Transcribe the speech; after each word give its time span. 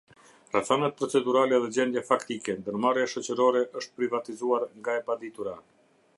Rrethanat 0.53 0.95
procedurale 1.01 1.59
dhe 1.65 1.69
gjendja 1.77 2.03
faktike, 2.09 2.57
Ndërmarrja 2.63 3.05
Shoqërore, 3.15 3.63
është 3.83 4.01
privatizuar 4.01 4.69
nga 4.81 4.99
e 5.03 5.07
paditura. 5.13 5.57